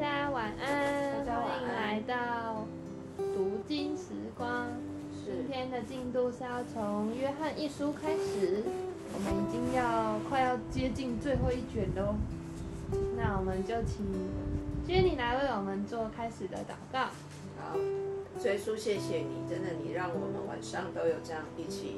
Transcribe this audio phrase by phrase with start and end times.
[0.00, 2.64] 家晚安，大家晚安欢迎来到
[3.18, 4.68] 读经时光。
[5.22, 8.64] 今天的进度是要从约翰一书开始，
[9.12, 12.14] 我们已经要快要接近最后一卷喽。
[13.14, 14.06] 那我们就请
[14.88, 17.00] Jenny 来为我们做开始的祷告。
[17.60, 17.76] 好，
[18.40, 21.96] 主耶稣，谢谢你，真的，你让我们晚上都有这样一起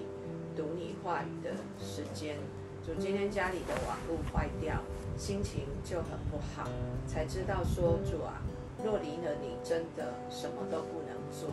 [0.57, 2.37] 读你话语的时间。
[2.85, 4.75] 主，今天家里的网络坏掉，
[5.17, 6.69] 心情就很不好，
[7.07, 8.43] 才知道说，主啊，
[8.82, 11.49] 若离了你，真的什么都不能做。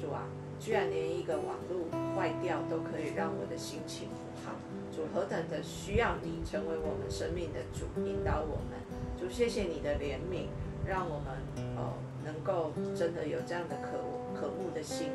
[0.00, 0.24] 主啊，
[0.58, 4.56] 居然连一个网络坏掉都可以让我的心情不好。
[4.90, 8.80] 主何等的需要你成为我们生命的主，引导我们。
[9.20, 10.48] 主，谢谢你的怜悯，
[10.88, 11.36] 让我们
[11.76, 13.98] 哦能够真的有这样的渴
[14.40, 15.08] 渴慕的心，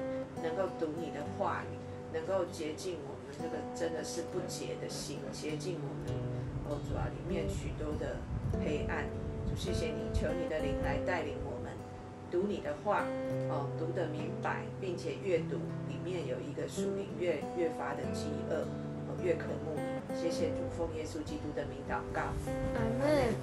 [0.44, 1.78] 能够读你的话语，
[2.14, 6.16] 能够洁净我们这个真的是不洁的心，洁净我们
[6.70, 8.18] 哦主啊里面许多的
[8.64, 9.04] 黑暗。
[9.46, 11.72] 主，谢谢你，求你的灵来带领我们
[12.32, 13.04] 读你的话
[13.50, 18.64] 哦，读得明白，并且阅读里面有一个属灵越越发的饥饿，
[19.08, 20.16] 哦越渴慕你。
[20.16, 22.22] 谢谢主，奉耶稣基督的名祷告。
[22.76, 23.34] 阿门。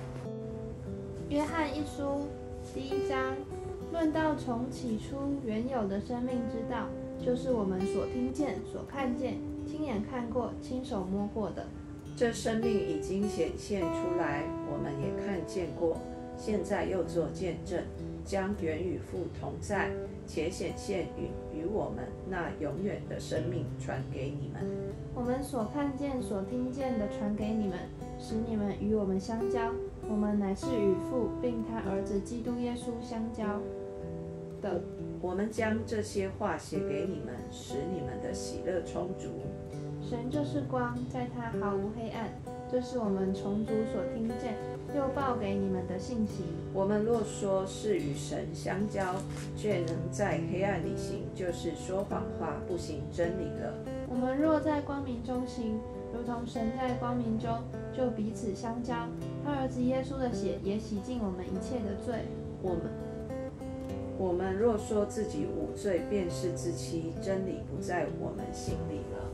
[1.31, 2.29] 约翰一书
[2.75, 3.35] 第一章
[3.93, 6.87] 论到从起初原有的生命之道，
[7.25, 11.67] 就是我们所听见、所看见、亲眼看过、亲手摸过的。
[12.17, 15.97] 这生命已经显现出来，我们也看见过，
[16.37, 17.83] 现在又做见证，
[18.25, 19.91] 将原与父同在，
[20.27, 24.63] 且显现与与我们那永远的生命传给你们。
[25.13, 27.79] 我们所看见、所听见的传给你们，
[28.19, 29.73] 使你们与我们相交。
[30.09, 33.61] 我们乃是与父并他儿子基督耶稣相交
[34.63, 34.81] 的。
[35.25, 39.31] 我们将这些话写给你们，使你们的喜乐充足。
[40.03, 42.29] 神就是光，在他毫无黑暗。
[42.71, 44.55] 这是我们从主所听见
[44.95, 46.45] 又报给你们的信息。
[46.75, 49.15] 我们若说是与神相交，
[49.57, 53.73] 却能在黑暗里行，就是说谎话，不行真理了。
[54.11, 55.81] 我们若在光明中行，
[56.13, 57.51] 如同神在光明中，
[57.97, 58.95] 就彼此相交。
[59.43, 62.27] 他儿子耶稣的血也洗净我们一切的罪。
[62.61, 62.83] 我们
[64.17, 69.29] 我们若说自己无罪，便是自欺，真理不在我们心里了。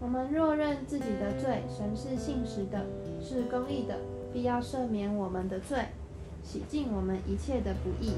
[0.00, 2.84] 我们若认自己的罪，神是信实的，
[3.20, 3.96] 是公义的，
[4.32, 5.78] 必要赦免我们的罪，
[6.42, 8.14] 洗净我们一切的不义。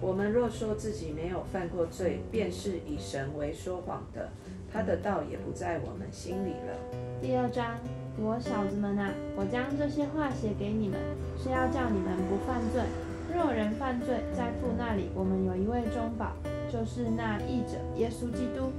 [0.00, 4.30] 我们若说自己没有犯过罪，便是以神为说谎的，
[4.72, 6.78] 他的道也不在我们心里了。
[7.20, 7.76] 第二章，
[8.16, 10.96] 我小子们啊，我将这些话写给你们，
[11.36, 12.82] 是要叫你们不犯罪。
[13.34, 16.32] 若人犯罪，在父那里，我们有一位中保，
[16.72, 18.72] 就是那义者耶稣基督。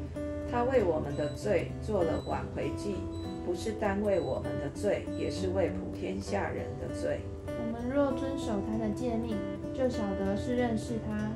[0.52, 2.96] 他为我们的罪做了挽回祭，
[3.46, 7.20] 不是单为我们的罪，也是为普天下人的罪。
[7.46, 9.38] 我们若遵守他的诫命，
[9.74, 11.32] 就晓得是认识他。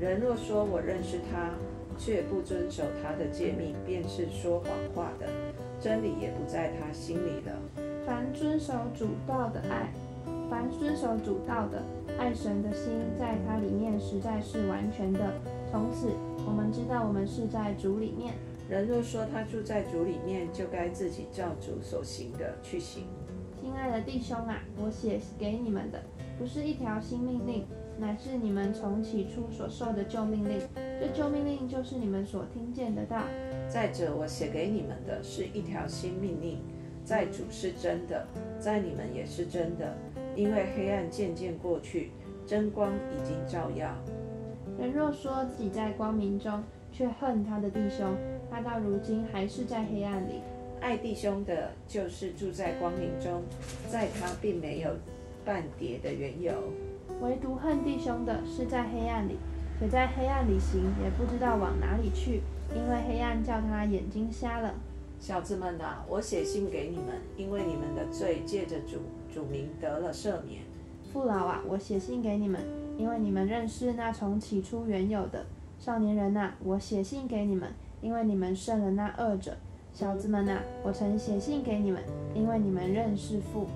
[0.00, 1.50] 人若说我认识他，
[1.96, 5.28] 却不遵守他的诫命，便是说谎话的，
[5.80, 7.52] 真理也不在他心里了。
[8.04, 9.92] 凡遵守主道的爱，
[10.50, 11.80] 凡遵守主道的
[12.22, 15.34] 爱神的心，在他里面实在是完全的。
[15.68, 16.12] 从此，
[16.46, 18.34] 我们知道我们是在主里面。
[18.70, 23.06] 人若说他住在主里面，就该自己照主所行的去行。
[23.60, 26.00] 亲爱的弟兄啊，我写给你们的
[26.38, 27.66] 不是一条新命令，
[27.98, 30.60] 乃是你们从起初所受的旧命令。
[31.00, 33.24] 这旧命令就是你们所听见的道。
[33.68, 36.60] 再者，我写给你们的是一条新命令，
[37.04, 38.24] 在主是真的，
[38.60, 39.92] 在你们也是真的，
[40.34, 42.10] 因为黑暗渐渐过去，
[42.46, 43.94] 真光已经照耀。
[44.78, 48.14] 人若说自己在光明中，却恨他的弟兄，
[48.50, 50.40] 他到如今还是在黑暗里。
[50.80, 53.42] 爱弟兄的，就是住在光明中，
[53.88, 54.90] 在他并没有
[55.44, 56.52] 半点的缘由。
[57.20, 59.36] 唯独恨弟兄的，是在黑暗里，
[59.78, 62.40] 且在黑暗里行，也不知道往哪里去，
[62.74, 64.74] 因为黑暗叫他眼睛瞎了。
[65.20, 68.98] 小子们啊，我写信给你们，因为你们的罪借着主
[69.32, 70.62] 主名得了赦免。
[71.12, 72.60] 父老啊，我写信给你们，
[72.98, 75.44] 因为你们认识那从起初原有的。
[75.78, 77.70] 少年人呐、我写信给你们，
[78.00, 79.56] 因为你们胜了那恶者。
[79.92, 82.02] 小子们呐、我曾写信给你们，
[82.34, 83.66] 因为你们认识父。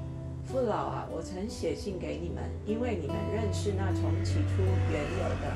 [0.44, 5.52] 父老啊，我曾写信给你们，因为你们认识那从起初原有的。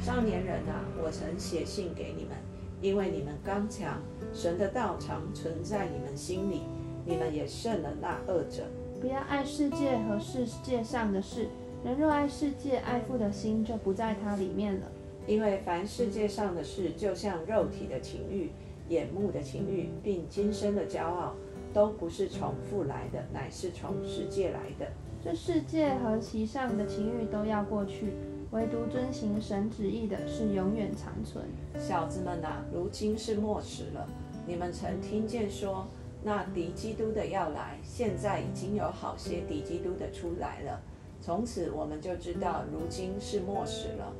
[0.00, 2.36] 少年人啊，我曾写信给你们，
[2.82, 4.00] 因为你们刚强，
[4.34, 6.60] 神的道常存在你们心里，
[7.06, 8.64] 你们也胜了那恶者。
[9.04, 11.46] 不要爱世界和世界上的事。
[11.84, 14.86] 人若爱世界，爱父的心就不在它里面了。
[15.26, 18.50] 因为凡世界上的事，就像肉体的情欲、
[18.88, 21.34] 眼目的情欲，并今生的骄傲，
[21.74, 24.90] 都不是从父来的，乃是从世界来的。
[25.22, 28.14] 这世界和其上的情欲都要过去，
[28.52, 31.44] 唯独遵行神旨意的是永远长存。
[31.78, 34.08] 小子们呐、如今是末时了。
[34.46, 35.86] 你们曾听见说，
[36.26, 40.80] 那敌基督的要来，现在已经有好些敌基督的出来了。
[41.20, 44.10] 从此我们就知道，如今是末时了。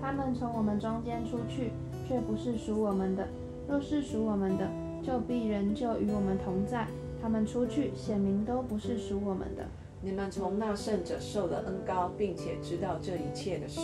[0.00, 1.70] 他们从我们中间出去，
[2.06, 3.24] 却不是属我们的；
[3.68, 4.68] 若是属我们的，
[5.02, 6.86] 就必仍旧与我们同在。
[7.22, 9.64] 他们出去，显明都不是属我们的。
[10.00, 13.80] 你们从那圣者受了恩高，并且知道这一切的事。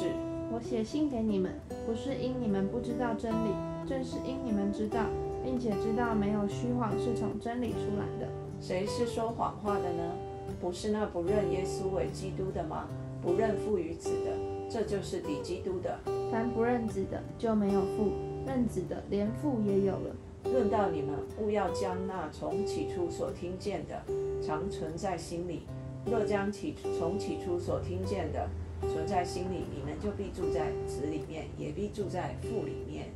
[0.50, 1.52] 我写信给你们，
[1.86, 3.50] 不是因你们不知道真理，
[3.86, 5.04] 正是因你们知道，
[5.44, 8.26] 并且知道没有虚谎是从真理出来的。
[8.60, 10.12] 谁是说谎话的呢？
[10.60, 12.88] 不是那不认耶稣为基督的吗？
[13.20, 14.32] 不认父与子的，
[14.70, 15.98] 这就是敌基督的。
[16.32, 18.12] 凡不认子的，就没有父；
[18.46, 20.16] 认子的，连父也有了。
[20.44, 24.02] 论到你们，务要将那从起初所听见的，
[24.40, 25.62] 常存在心里。
[26.06, 28.48] 若将起从起初所听见的
[28.82, 33.08] 存在心里，你们就必住在子里面，也必住在父里面。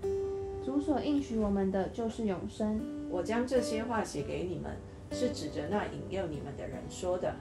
[0.65, 2.81] 主所应许我们的就是永生。
[3.11, 4.73] 我将这些话写给你们，
[5.11, 7.35] 是指着那引诱你们的人说的。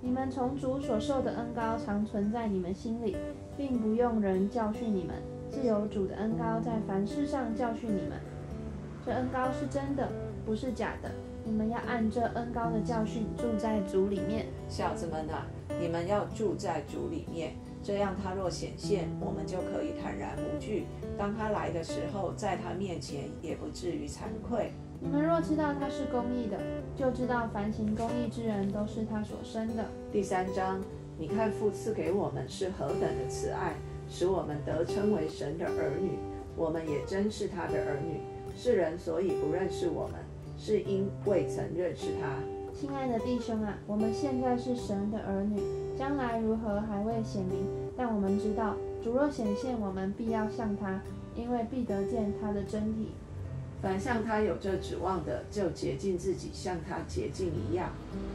[0.00, 3.16] 你们从主所受的恩高常存在你们心里，
[3.56, 5.16] 并不用人教训你们，
[5.50, 8.12] 自有主的恩高在凡事上教训你们。
[9.04, 10.08] 这恩高是真的，
[10.44, 11.10] 不是假的。
[11.46, 14.46] 你们要按这恩高的教训住在主里面。
[14.68, 15.46] 小子们啊，
[15.80, 17.54] 你们要住在主里面，
[17.84, 20.86] 这样他若显现，我们就可以坦然无惧。
[21.16, 24.72] 当他来的时候，在他面前也不至于惭愧。
[24.98, 26.58] 你们若知道他是公义的，
[26.96, 29.84] 就知道凡行公义之人都是他所生的。
[30.10, 30.82] 第三章，
[31.16, 33.74] 你看父赐给我们是何等的慈爱，
[34.08, 36.18] 使我们得称为神的儿女。
[36.56, 38.20] 我们也真是他的儿女。
[38.56, 40.14] 世人所以不认识我们，
[40.56, 42.36] 是因未曾认识他。
[42.72, 45.60] 亲爱的弟兄啊，我们现在是神的儿女，
[45.98, 47.66] 将来如何还未显明，
[47.96, 51.00] 但我们知道，主若显现，我们必要像他，
[51.34, 53.12] 因为必得见他的真体。
[53.80, 57.90] 凡向他有这指望的，就洁净自己，像他洁净一样。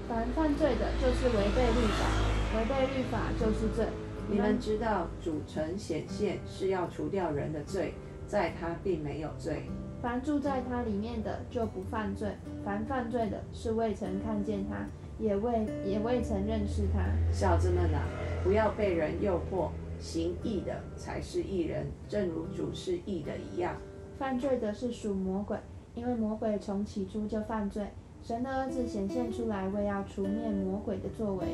[0.08, 3.86] 凡犯罪的，就是违背律法；违背律法就是罪。
[4.30, 7.94] 你们知道，主成显现是要除掉人的罪，
[8.28, 9.64] 在他并没有罪。
[10.02, 12.30] 凡住在他里面的，就不犯罪；
[12.66, 14.88] 凡犯罪的，是未曾看见他，
[15.20, 17.00] 也未也未曾认识他。
[17.32, 18.02] 小子们啊，
[18.44, 19.70] 不要被人诱惑，
[20.00, 23.76] 行义的才是义人，正如主是义的一样。
[24.18, 25.56] 犯罪的是属魔鬼，
[25.94, 27.86] 因为魔鬼从起初就犯罪。
[28.24, 31.46] 神的儿子显现出来，为要除灭魔鬼的作为。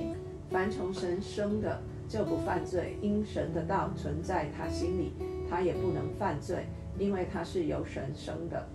[0.49, 5.11] 凡从神生的，就不犯罪，因神的道存在他心里，
[5.49, 6.65] 他也不能犯罪，
[6.97, 8.67] 因为他是由神生的。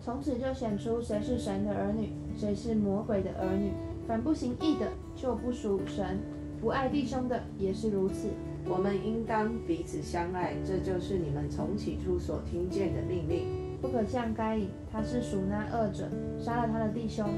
[0.00, 3.72] 从此就显出谁是神的儿女，谁是魔鬼的儿女。
[4.06, 4.86] 凡不行义的，
[5.16, 6.16] 就不属神；
[6.60, 8.28] 不爱弟兄的，也是如此。
[8.68, 13.46] 我们应当彼此相爱，这就是你们从起初所听见的命令。
[13.80, 16.08] 不可像该隐，他是属那恶者，
[16.38, 17.28] 杀了他的弟兄，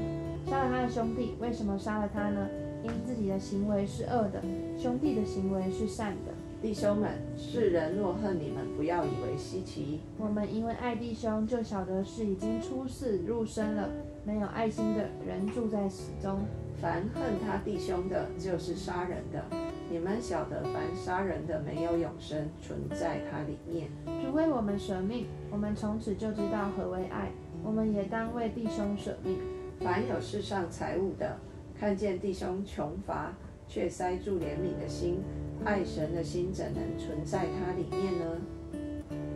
[0.45, 1.35] 杀了他的兄弟。
[1.39, 2.47] 为什么杀了他呢？
[2.83, 4.41] 因自己的行为是恶的，
[4.77, 6.31] 兄弟的行为是善的。
[6.61, 10.01] 弟兄们，世人若恨你们，不要以为稀奇。
[10.17, 13.89] 我们因为爱弟兄，就晓得是已经出世入生了。
[14.25, 16.41] 没有爱心的人住在死中。
[16.81, 19.41] 凡恨他弟兄的，就是杀人的。
[19.89, 23.87] 你们晓得，凡杀人的，没有永生存在他里面。
[24.21, 27.31] 主为我们舍命，我们从此就知道何为爱。
[27.63, 29.37] 我们也当为弟兄舍命。
[29.79, 31.37] 凡有世上财物的，
[31.79, 33.33] 看见弟兄穷乏，
[33.65, 35.19] 却塞住怜悯的心，
[35.65, 38.25] 爱神的心怎能存在它里面呢？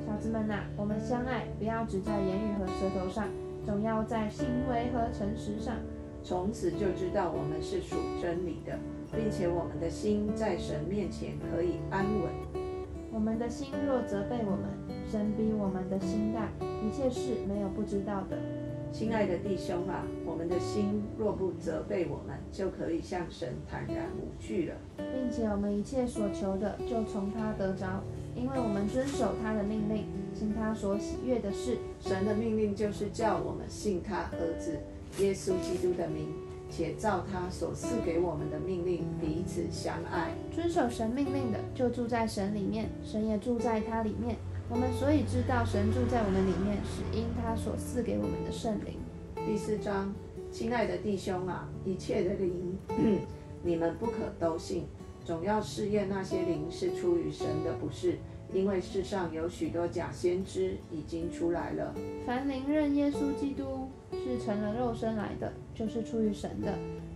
[0.07, 3.27] 小子们呐、我们相爱，不要只在言语和舌头上，
[3.65, 5.75] 总要在行为和诚实上。
[6.23, 8.79] 从此就知道我们是属真理的，
[9.11, 12.31] 并且我们的心在神面前可以安稳。
[13.11, 14.69] 我们的心若责备我们，
[15.11, 16.49] 神比我们的心大，
[16.81, 18.37] 一切事没有不知道的。
[18.93, 24.75] 亲爱的弟兄啊，我们的心若不责备我们，就可以向神坦然无惧了。
[24.97, 28.03] 并且我们一切所求的，就从他得着，
[28.35, 31.79] 因为我们遵守他的命令，行他所喜悦的事。
[31.99, 34.77] 神的命令就是叫我们信他儿子
[35.17, 36.27] 耶稣基督的名，
[36.69, 40.29] 且照他所赐给我们的命令彼此相爱。
[40.53, 44.35] 遵守神命令的，就住在神里面，神也住在他里面。
[44.73, 48.95] 我们所以知道神住在我们里面，是因他所赐给我们的圣灵。
[49.45, 50.11] 第四章，
[50.51, 52.75] 亲爱的弟兄啊，一切的灵，
[53.61, 54.87] 你们不可都信，
[55.23, 58.17] 总要试验那些灵是出于神的，不是，
[58.51, 61.93] 因为世上有许多假先知已经出来了。
[62.25, 66.73] 凡灵认耶稣基督是成了肉身来的，就是出于神的。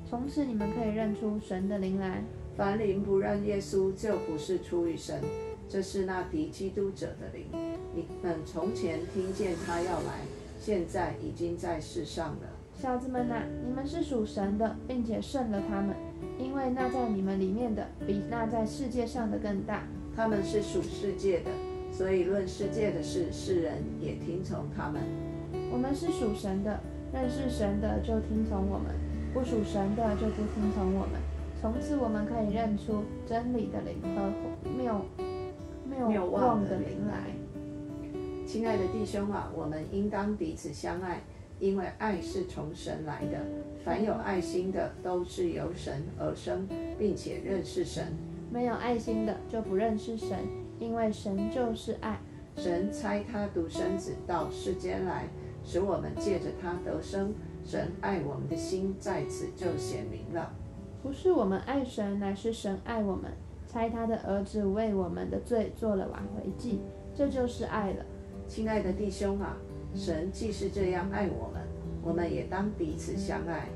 [0.08, 2.24] 从此你们可以认出神的灵来。
[2.56, 5.22] 凡灵不认耶稣，就不是出于神，
[5.70, 7.46] 这是那敌基督者的灵。
[7.94, 10.22] 你们从前听见他要来，
[10.60, 12.48] 现在已经在世上了。
[12.74, 15.96] 小子们呐、你们是属神的，并且胜了他们，
[16.38, 19.84] 因为那在你们里面的，比那在世界上的更大。
[20.16, 21.52] 他们是属世界的，
[21.92, 25.02] 所以论世界的事，世人也听从他们。
[25.72, 26.80] 我们是属神的，
[27.14, 28.96] 认识神的就听从我们，
[29.34, 31.20] 不属神的就不听从我们。
[31.60, 34.32] 从此我们可以认出真理的灵和
[34.78, 35.02] 谬
[35.90, 37.26] 谬谬妄的灵灵来来。
[38.46, 41.22] 亲爱的弟兄啊，我们应当彼此相爱，
[41.60, 43.40] 因为爱是从神来的。
[43.84, 46.68] 凡有爱心的，都是由神而生，
[46.98, 48.14] 并且认识神。
[48.52, 50.38] 没有爱心的就不认识神，
[50.80, 52.20] 因为神就是爱。
[52.56, 55.28] 神差他独生子到世间来，
[55.64, 57.34] 使我们借着他得生。
[57.64, 60.54] 神爱我们的心在此就显明了。
[61.04, 63.32] 不是我们爱神，乃是神爱我们，
[63.68, 66.80] 差他的儿子为我们的罪做了挽回祭，
[67.14, 68.06] 这就是爱了。
[68.48, 69.58] 亲爱的弟兄啊，
[69.94, 71.62] 神既是这样爱我们，
[72.02, 73.68] 我们也当彼此相爱。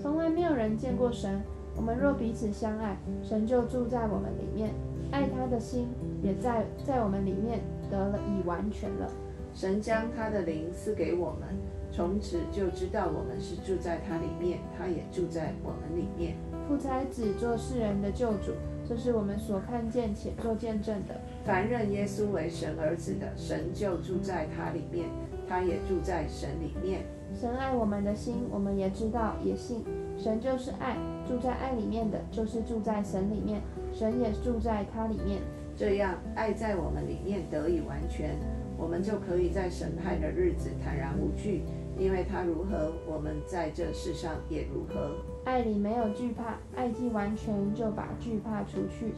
[0.00, 1.40] 从来没有人见过神，
[1.76, 4.70] 我们若彼此相爱，神就住在我们里面，
[5.12, 5.88] 爱他的心
[6.22, 9.10] 也在在我们里面得了已完全了。
[9.54, 11.48] 神将他的灵赐给我们，
[11.90, 16.36] 从此就知道我们是住在他里面，他也住在我们里面。
[16.66, 18.52] 父差子做世人的救主，
[18.88, 21.20] 这是我们所看见且做见证的。
[21.44, 25.10] 凡认耶稣为神儿子的，神就住在他里面，
[25.46, 27.02] 他也住在神里面。
[27.38, 29.84] 神爱我们的心，我们也知道，也信。
[30.16, 30.96] 神就是爱，
[31.28, 33.60] 住在爱里面的，就是住在神里面，
[33.92, 35.42] 神也住在他里面。
[35.76, 38.38] 这样，爱在我们里面得以完全，
[38.78, 41.62] 我们就可以在审判的日子坦然无惧，
[41.98, 45.16] 因为他如何，我们在这世上也如何。
[45.44, 49.12] 爱里没有惧怕，爱既完全，就把惧怕除去，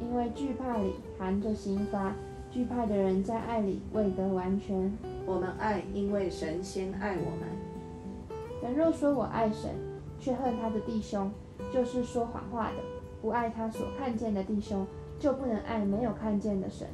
[0.00, 2.12] 因为惧怕里含着刑罚。
[2.50, 4.92] 惧怕的人在爱里未得完全。
[5.26, 7.48] 我们爱，因为神先爱我们。
[8.62, 9.70] 人若说我爱神，
[10.20, 11.30] 却恨他的弟兄，
[11.72, 12.76] 就是说谎话的；
[13.20, 14.86] 不爱他所看见的弟兄，
[15.18, 16.86] 就不能爱没有看见的神。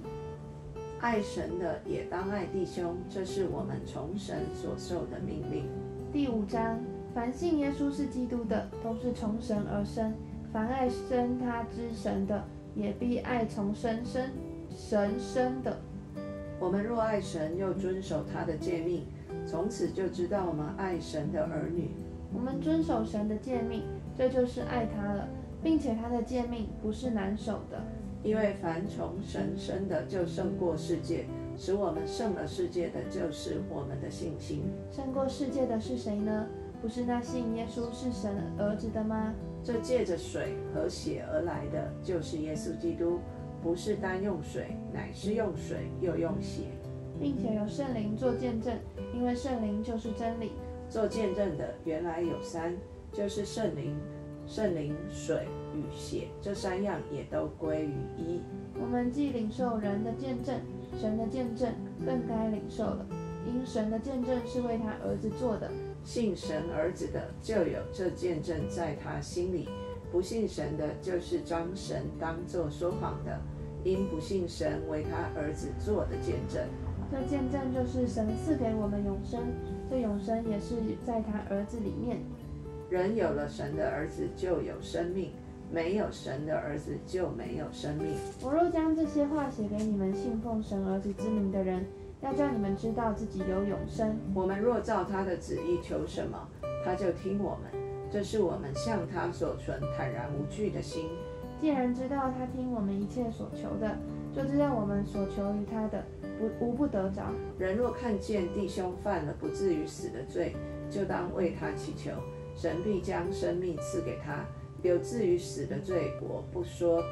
[1.00, 5.64] 爱神的也当爱弟兄，这是我们从神所受的命令。
[6.12, 6.78] 第五章，
[7.14, 10.12] 凡信耶稣是基督的，都是从神而生；
[10.52, 14.28] 凡爱生他之神的，也必爱从生生
[14.70, 15.80] 神生的。
[16.58, 19.06] 我们若爱神，又遵守他的诫命，
[19.46, 21.92] 从此就知道我们爱神的儿女。
[22.30, 23.84] 我们遵守神的诫命，
[24.18, 25.26] 这就是爱他了，
[25.62, 27.82] 并且他的诫命不是难守的。
[28.22, 31.24] 因为凡从神生的，就胜过世界；
[31.56, 34.64] 使我们胜了世界的，就是我们的信心。
[34.90, 36.46] 胜过世界的是谁呢？
[36.82, 39.34] 不是那信耶稣是神儿子的吗？
[39.62, 43.20] 这借着水和血而来的，就是耶稣基督，
[43.62, 46.64] 不是单用水，乃是用水又用血。
[47.20, 48.74] 并且有圣灵做见证，
[49.14, 50.52] 因为圣灵就是真理。
[50.88, 52.74] 做见证的原来有三，
[53.12, 53.94] 就是圣灵、
[54.46, 58.40] 圣灵、水与血，这三样也都归于一。
[58.80, 60.54] 我们既领受人的见证，
[60.98, 61.72] 神的见证
[62.04, 63.06] 更该领受了，
[63.46, 65.70] 因神的见证是为他儿子做的。
[66.02, 69.68] 信神儿子的，就有这见证在他心里；
[70.10, 73.38] 不信神的，就是将神当作说谎的，
[73.84, 76.62] 因不信神为他儿子做的见证。
[77.12, 79.40] 这见证就是神赐给我们永生，
[79.90, 82.18] 这永生也是在他儿子里面。
[82.88, 85.30] 人有了神的儿子，就有生命；
[85.72, 88.16] 没有神的儿子，就没有生命。
[88.42, 91.86] 我若将这些话写给你们信奉神儿子之名的人，
[92.20, 94.18] 要叫你们知道自己有永生。
[94.34, 96.48] 我们若照他的旨意求什么，
[96.84, 97.80] 他就听我们。
[98.10, 101.08] 这是我们向他所存坦然无惧的心。
[101.60, 103.96] 既然知道他听我们一切所求的，
[104.34, 106.02] 就知道我们所求于他的
[106.38, 107.30] 不无不得着。
[107.58, 110.56] 人若看见弟兄犯了不至于死的罪，
[110.90, 112.10] 就当为他祈求，
[112.56, 114.44] 神必将生命赐给他。
[114.82, 117.02] 有至于死的罪，我不说，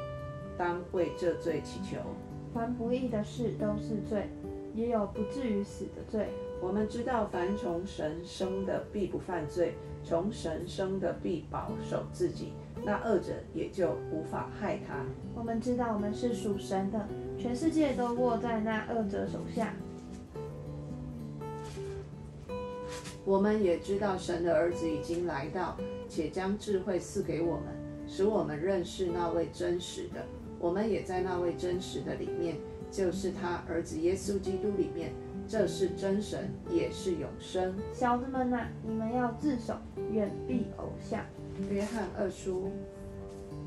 [0.57, 1.97] 当为这罪祈求。
[2.53, 4.27] 凡不义的事都是罪，
[4.73, 6.29] 也有不至于死的罪。
[6.61, 15.05] 我们知道，凡从神生的必不犯罪，从神生的必保守自己，那恶者也就无法害他。
[15.35, 17.07] 我们知道我们是属神的，
[17.37, 19.73] 全世界都握在那恶者手下。
[23.23, 25.77] 我们也知道，神的儿子已经来到，
[26.09, 27.67] 且将智慧赐给我们，
[28.07, 30.25] 使我们认识那位真实的。
[30.59, 32.57] 我们也在那位真实的里面，
[32.91, 35.13] 就是他儿子耶稣基督里面。
[35.47, 37.73] 这是真神，也是永生。
[37.91, 39.73] 小子们呐、你们要自守，
[40.11, 41.25] 远避偶像。
[41.71, 42.69] 约翰二书，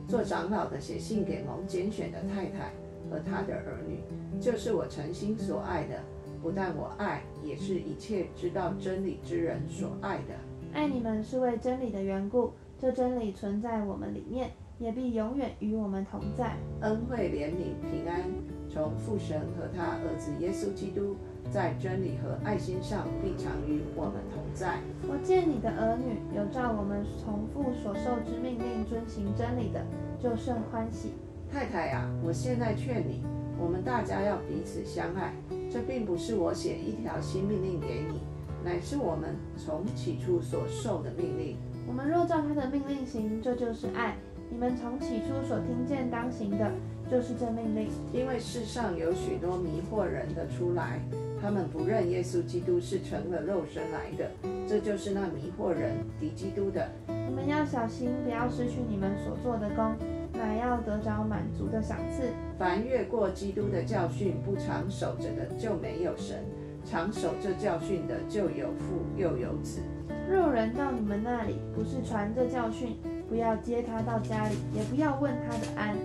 [0.06, 2.72] 做长老的写信给蒙拣选的太太
[3.10, 3.98] 和他的儿女，
[4.40, 6.00] 就是我诚心所爱的，
[6.40, 10.34] 不但我爱，也是一切知道真理之人所爱的。
[10.72, 16.56] 爱你们是为真理的缘故，这真理存在我们里面，也必永远与我们同在。
[16.80, 18.22] 恩惠、怜悯、平安，
[18.68, 21.16] 从父神和他儿子耶稣基督，
[21.50, 24.80] 在真理和爱心上必常与我们同在。
[25.02, 29.84] 我见你的儿女有照我们从父所受之命令遵行真理的，
[30.18, 31.12] 就甚欢喜。
[31.50, 33.22] 太太呀、我现在劝你，
[33.58, 35.34] 我们大家要彼此相爱。
[35.70, 38.20] 这并不是我写一条新命令给你，
[38.64, 41.56] 乃是我们从起初所受的命令。
[41.86, 44.16] 我们若照他的命令行，这就是爱。
[44.50, 46.70] 你们从起初所听见当行的，
[47.10, 47.88] 就是这命令。
[48.12, 51.00] 因为世上有许多迷惑人的出来，
[51.40, 54.30] 他们不认耶稣基督是成了肉身来的，
[54.68, 56.88] 这就是那迷惑人敌基督的。
[57.08, 59.96] 你们要小心，不要失去你们所做的功，
[60.34, 62.24] 乃要得着满足的赏赐。
[62.58, 66.36] 凡越过基督的教训不常守着的，就没有神；
[66.84, 69.80] 常守这教训的，就有父又有子。
[70.28, 72.96] 若人到你们那里，不是传这教训，
[73.28, 75.96] 不要接他到家里，也不要问他的安。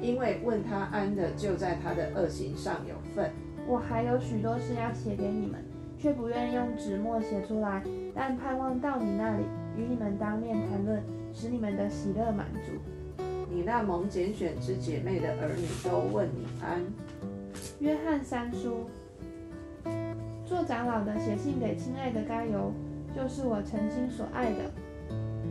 [0.00, 3.30] 因为问他安的，就在他的恶行上有份。
[3.66, 5.64] 我还有许多事要写给你们，
[5.98, 7.82] 却不愿用纸墨写出来，
[8.14, 9.44] 但盼望到你那里，
[9.76, 11.02] 与你们当面谈论，
[11.32, 12.72] 使你们的喜乐满足。
[13.50, 16.82] 你那蒙拣选之姐妹的儿女都问你安。
[17.78, 18.86] 约翰三书，
[20.46, 22.72] 做长老的写信给亲爱的该由，
[23.14, 24.70] 就是我曾经所爱的。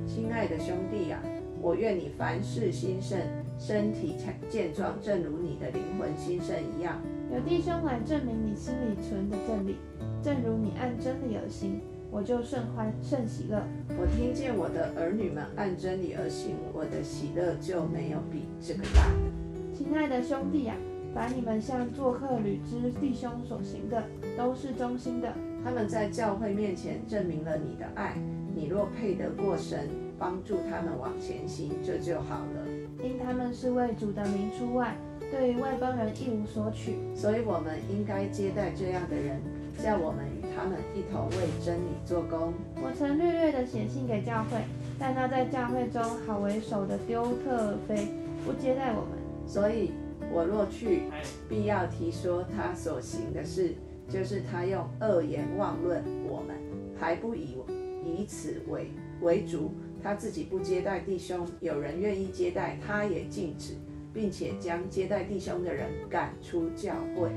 [0.07, 1.21] 亲爱的兄弟啊、
[1.61, 3.19] 我愿你凡事兴盛，
[3.59, 4.15] 身体
[4.49, 6.99] 健壮，正如你的灵魂兴盛一样。
[7.31, 9.75] 有弟兄来证明你心里存的真理，
[10.23, 11.79] 正如你按真理而行，
[12.09, 13.61] 我就甚欢甚喜乐。
[13.99, 19.77] 我听见我的儿女们按真理而行，我的喜乐就没有比这个大的。
[19.77, 20.75] 亲爱的兄弟呀、
[21.15, 24.03] 凡你们向做客旅之弟兄所行的，
[24.37, 25.31] 都是忠心的。
[25.63, 28.17] 他们在教会面前证明了你的爱，
[28.53, 29.87] 你若配得过神，
[30.19, 32.67] 帮助他们往前行，这就好了。
[33.01, 34.93] 因他们是为主的名出外，
[35.31, 36.97] 对于外邦人一无所取。
[37.15, 39.39] 所以我们应该接待这样的人，
[39.81, 42.53] 叫我们与他们一同为真理做工。
[42.83, 44.59] 我曾略略的写信给教会，
[44.99, 48.09] 但那在教会中好为首的丢特尔菲
[48.45, 49.17] 不接待我们。
[49.47, 49.91] 所以
[50.31, 51.03] 我若去，
[51.47, 53.73] 必要提说他所行的事，
[54.09, 56.55] 就是他用恶言妄论我们，
[56.99, 57.57] 还不以
[58.03, 59.71] 以此为为主。
[60.03, 63.73] 他自己不接待弟兄，有人愿意接待，他也禁止，
[64.13, 67.31] 并且将接待弟兄的人赶出教会。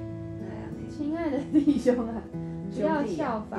[0.91, 2.23] 亲爱的弟兄啊，
[2.75, 3.59] 不要效法；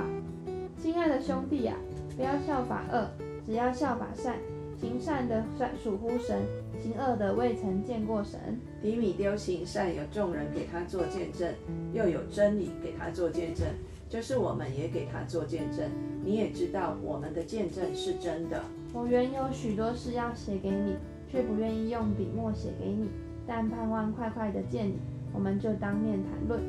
[0.78, 1.76] 亲爱的兄弟呀、
[2.15, 3.08] 不要效法恶，
[3.46, 4.36] 只要效法善。
[4.80, 6.42] 行善的算属乎神，
[6.82, 8.39] 行恶的未曾见过神。
[8.82, 11.54] 迪米丢行善，有众人给他做见证，
[11.94, 13.68] 又有真理给他做见证，
[14.08, 15.89] 就是我们也给他做见证。
[16.24, 18.63] 你也知道我们的见证是真的。
[18.94, 20.96] 我原有许多事要写给你，
[21.30, 23.10] 却不愿意用笔墨写给你，
[23.46, 24.96] 但盼望快快的见你，
[25.34, 26.62] 我们就当面谈论。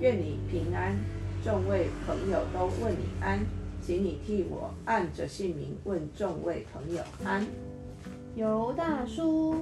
[0.00, 0.96] 愿你平安，
[1.42, 3.40] 众位朋友都问你安，
[3.80, 7.44] 请你替我按着姓名问众位朋友安。
[8.36, 9.54] 犹大书，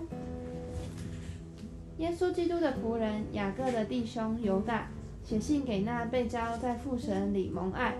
[1.98, 4.88] 耶稣基督的仆人雅各的弟兄犹大，
[5.22, 7.94] 写信给那被交在父神里蒙爱、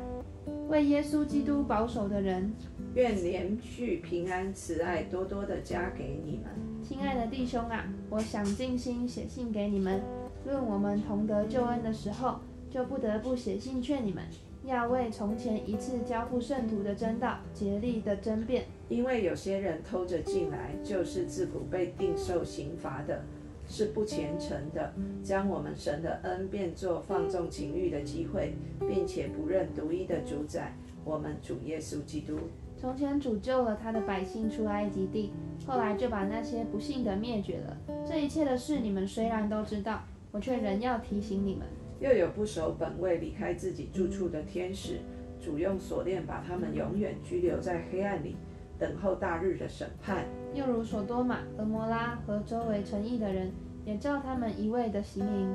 [0.68, 2.52] 为耶稣基督保守的人。
[2.96, 6.52] 愿连续平安慈爱多多的加给你们。
[6.82, 10.02] 亲爱的弟兄啊，我想尽心写信给你们，
[10.44, 14.24] 论我们同得救恩的时候，就不得不写信劝你们，
[14.64, 18.64] 要为从前一次交付圣徒的真道竭力的争辩。
[18.88, 23.22] 因为有些人偷着进来，就是自古被定受刑罚的，
[23.68, 30.74] 是不虔诚的，将我们神的恩变作放纵情欲的机会，并且不认独一的主宰，
[31.04, 32.38] 我们主耶稣基督。
[32.76, 35.32] 从前主救了他的百姓出埃及地，
[35.66, 37.76] 后来就把那些不幸的灭绝了。
[38.06, 41.66] 这一切的事你们虽然都知道，我却仍要提醒你们。
[42.00, 44.98] 又有不守本位、离开自己住处的天使，
[45.40, 48.36] 主用锁链把他们永远拘留在黑暗里，
[48.78, 50.24] 等候大日的审判。
[50.54, 53.50] 又如索多玛、俄摩拉和周围城邑的人，
[53.84, 55.54] 也照他们一味的行淫，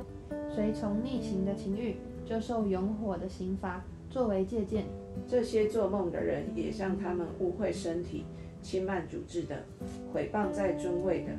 [0.50, 4.86] 随从逆行的情欲，就受永火的刑罚，作为借鉴。
[5.28, 8.26] 这些做梦的人也像他们污秽身体、
[8.62, 9.64] 轻慢主治的、
[10.14, 11.32] 毁谤在尊位的，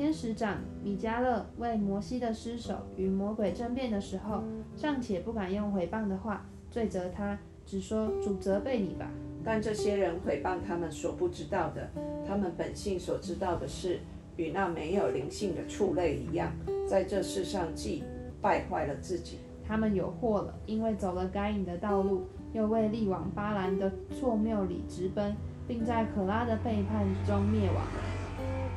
[0.00, 4.42] 天使长米迦勒为摩西的尸首与魔鬼争辩的时候，
[4.74, 9.10] 尚且不敢用毁谤的话罪责他，只说主责备你吧。
[9.44, 11.86] 但这些人毁谤他们所不知道的，
[12.26, 14.00] 他们本性所知道的事，
[14.36, 16.50] 与那没有灵性的畜类一样，
[16.88, 18.02] 在这世上既
[18.40, 19.36] 败坏了自己。
[19.68, 22.22] 他们有祸了，因为走了该隐的道路，
[22.54, 25.36] 又为力往巴兰的错谬里直奔，
[25.68, 28.19] 并在可拉的背叛中灭亡了。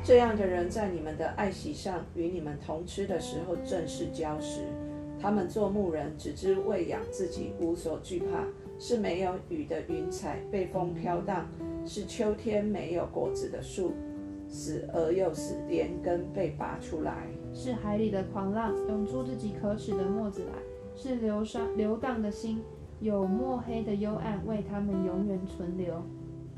[0.04, 4.60] 这样的人在你们的爱席上与你们同吃的时候，正是礁石。
[5.18, 8.44] 他们做牧人，只知喂养自己，无所惧怕。
[8.78, 11.46] 是没有雨的云彩，被风飘荡；
[11.86, 13.92] 是秋天没有果子的树，
[14.46, 17.26] 死而又死，连根被拔出来。
[17.54, 20.58] 是海里的狂浪，涌出自己可耻的沫子来；
[20.94, 22.60] 是流上流荡的心，
[23.00, 26.02] 有墨黑的幽暗为他们永远存留。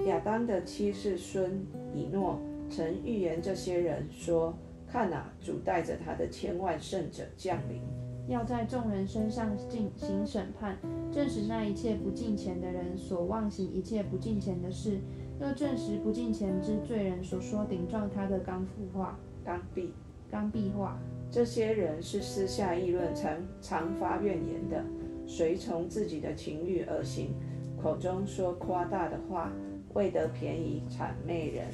[0.07, 4.55] 亚当的妻是孙以诺，曾预言这些人说
[4.87, 7.81] ：“看哪，主带着他的千万圣者降临。”
[8.29, 10.77] 要在众人身上进行审判，
[11.13, 14.99] 证实那一切不敬虔的人所妄行一切不敬虔的事，
[15.41, 19.93] 又证实不敬虔之罪人所说顶撞他的刚复话、刚愎、
[20.29, 20.99] 刚愎话。
[21.31, 24.85] 这些人是私下议论、常常发怨言的，
[25.25, 27.33] 随从自己的情欲而行，
[27.81, 29.53] 口中说夸大的话，
[29.95, 31.67] 为得便宜谄媚人。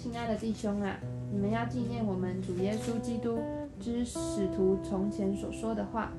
[0.00, 0.96] 亲爱的弟兄啊，
[1.32, 3.40] 你们要纪念我们主耶稣基督。
[3.80, 6.12] 之使徒从前所说的话，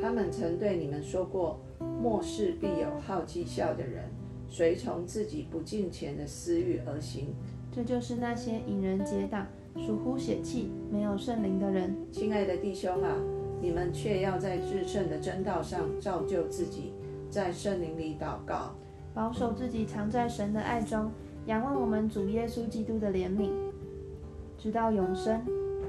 [0.00, 4.04] 他们曾对你们说过：末世必有好讥笑的人，
[4.46, 7.34] 随从自己不敬虔的私欲而行。
[7.72, 9.46] 这就是那些引人结党、
[9.78, 11.96] 属乎血气、没有圣灵的人。
[12.12, 13.16] 亲爱的弟兄啊，
[13.62, 16.92] 你们却要在至圣的真道上造就自己，
[17.30, 18.74] 在圣灵里祷告，
[19.14, 21.10] 保守自己藏在神的爱中，
[21.46, 23.50] 仰望我们主耶稣基督的怜悯，
[24.58, 25.40] 直到永生。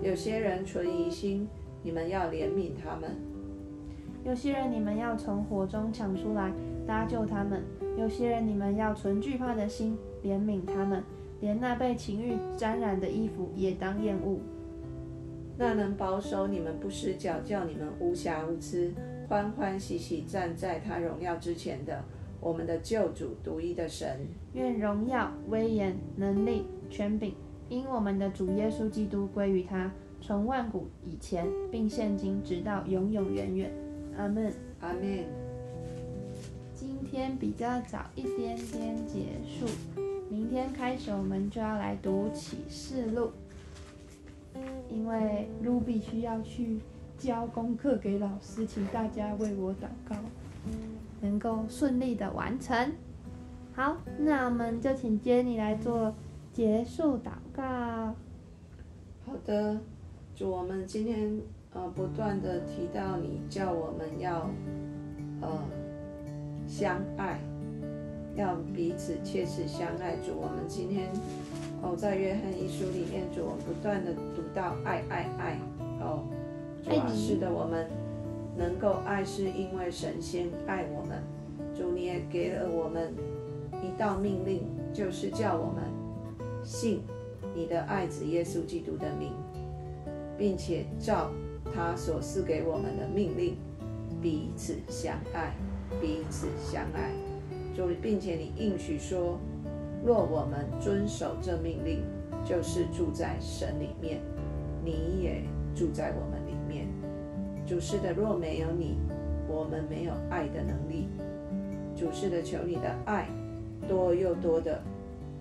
[0.03, 1.47] 有些人存疑心，
[1.81, 3.09] 你们要怜悯他们；
[4.23, 6.53] 有些人你们要从火中抢出来
[6.85, 7.59] 搭救他们；
[7.97, 11.03] 有些人你们要存惧怕的心怜悯他们，
[11.41, 14.39] 连那被情欲沾染的衣服也当厌恶。
[15.57, 18.93] 那能保守你们不失脚，叫你们无瑕无疵，
[19.27, 22.03] 欢欢喜喜站在他荣耀之前的，
[22.39, 24.19] 我们的救主独一的神，
[24.53, 27.33] 愿荣耀、威严、能力、权柄。
[27.69, 33.71] 因我们的主耶稣基督归于他，从万古以前，并现今直到永永远远。
[34.17, 34.53] 阿门。
[34.79, 35.25] 阿门。
[36.73, 39.65] 今天比较早一点点结束，
[40.29, 43.31] 明天开始我们就要来读启示录，
[44.89, 46.79] 因为 Ruby 需要去
[47.17, 50.15] 交功课给老师，请大家为我祷告，
[51.21, 52.91] 能够顺利的完成。
[53.73, 56.13] 好，那我们就请 Jenny 来做。
[56.53, 57.63] 结束祷告。
[59.23, 59.77] 好的，
[60.35, 61.39] 主，我们今天
[61.71, 64.49] 呃不断的提到你叫我们要
[65.39, 65.49] 呃
[66.67, 67.39] 相爱，
[68.35, 70.15] 要彼此切实相爱。
[70.15, 71.11] 主，我们今天
[71.83, 75.59] 哦在约翰一书里面，主，我们不断的读到爱爱爱
[76.01, 76.23] 哦，
[76.83, 77.87] 主啊，是的，我们
[78.57, 81.21] 能够爱是因为神先爱我们。
[81.75, 83.13] 主，你也给了我们
[83.83, 85.83] 一道命令，就是叫我们。
[86.63, 87.01] 信
[87.55, 89.31] 你的爱子耶稣基督的名，
[90.37, 91.29] 并且照
[91.73, 93.57] 他所赐给我们的命令，
[94.21, 95.53] 彼此相爱，
[96.01, 97.11] 彼此相爱。
[97.75, 99.39] 主，并且你应许说，
[100.03, 102.01] 若我们遵守这命令，
[102.43, 104.19] 就是住在神里面，
[104.83, 105.43] 你也
[105.75, 106.46] 住在我们。
[107.67, 108.97] 主是的，若没有你，
[109.49, 111.09] 我们没有爱的能力。
[111.97, 113.27] 主是的，求你的爱
[113.89, 114.81] 多又多的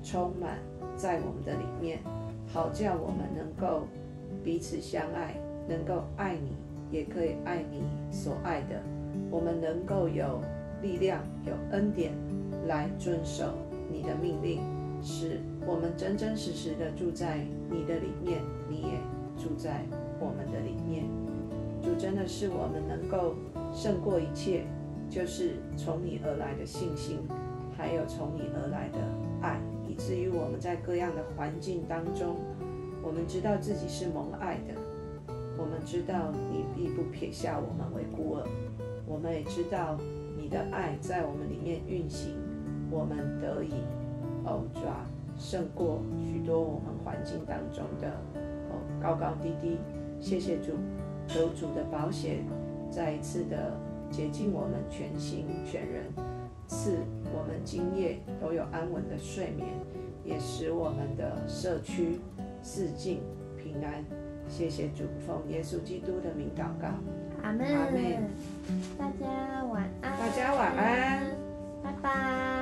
[0.02, 0.58] 充满。
[0.96, 2.00] 在我们的里面，
[2.46, 3.86] 好叫我们能够
[4.42, 5.36] 彼此相爱，
[5.68, 6.56] 能够爱你，
[6.90, 8.82] 也可以爱你所爱的。
[9.30, 10.40] 我们能够有
[10.82, 12.12] 力量、有恩典
[12.66, 13.52] 来遵守
[13.92, 14.60] 你的命令，
[15.02, 18.98] 使我们真真实实的住在你的里面，你也
[19.36, 19.84] 住在
[20.18, 21.04] 我们的里面。
[21.82, 23.34] 主真的是我们能够
[23.72, 24.64] 胜过一切，
[25.08, 27.18] 就是从你而来的信心，
[27.76, 28.98] 还有从你而来的
[29.40, 29.60] 爱。
[29.88, 32.36] 以至于我们在各样的环境当中，
[33.02, 34.74] 我们知道自己是蒙爱的，
[35.56, 38.44] 我们知道你必不撇下我们为孤儿，
[39.06, 39.96] 我们也知道
[40.36, 42.34] 你的爱在我们里面运行，
[42.90, 43.72] 我们得以
[44.44, 45.06] 哦抓
[45.38, 48.08] 胜过许多我们环境当中的
[48.68, 49.78] 哦高高低低。
[50.20, 50.72] 谢谢主，
[51.28, 52.44] 求主的保险
[52.90, 53.78] 再一次的
[54.10, 56.04] 洁净我们全心全人。
[56.68, 56.98] 赐
[57.32, 59.68] 我们今夜都有安稳的睡眠，
[60.24, 62.18] 也使我们的社区
[62.62, 63.20] 四境
[63.56, 64.04] 平平安。
[64.48, 66.88] 谢谢主，奉耶稣基督的名祷告。
[67.42, 67.66] 阿门。
[67.66, 68.30] 阿门
[68.96, 70.18] 大家晚安。
[70.18, 71.26] 大家晚安。
[71.82, 72.55] 拜拜。